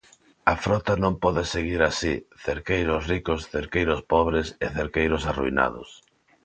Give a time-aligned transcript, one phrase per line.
[0.53, 2.13] A frota non pode seguir así:
[2.47, 5.89] cerqueiros ricos, cerqueiros pobres e cerqueiros arruinados.